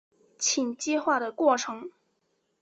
[0.39, 1.91] 羟基化的过程。